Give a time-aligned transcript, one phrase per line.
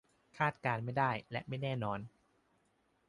[0.37, 1.99] คาดการณ์ไม่ได้และไม่แน่นอน